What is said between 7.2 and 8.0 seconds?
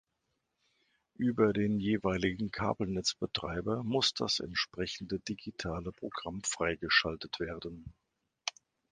werden.